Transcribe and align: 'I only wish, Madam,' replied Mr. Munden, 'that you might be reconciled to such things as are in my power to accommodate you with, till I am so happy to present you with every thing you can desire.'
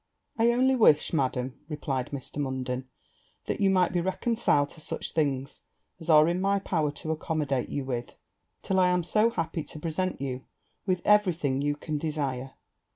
'I 0.39 0.53
only 0.53 0.75
wish, 0.75 1.13
Madam,' 1.13 1.59
replied 1.69 2.09
Mr. 2.09 2.37
Munden, 2.39 2.87
'that 3.45 3.61
you 3.61 3.69
might 3.69 3.93
be 3.93 4.01
reconciled 4.01 4.71
to 4.71 4.81
such 4.81 5.13
things 5.13 5.61
as 5.99 6.09
are 6.09 6.27
in 6.27 6.41
my 6.41 6.57
power 6.57 6.89
to 6.93 7.11
accommodate 7.11 7.69
you 7.69 7.85
with, 7.85 8.15
till 8.63 8.79
I 8.79 8.89
am 8.89 9.03
so 9.03 9.29
happy 9.29 9.63
to 9.65 9.79
present 9.79 10.19
you 10.19 10.43
with 10.87 11.03
every 11.05 11.35
thing 11.35 11.61
you 11.61 11.75
can 11.75 11.99
desire.' 11.99 12.53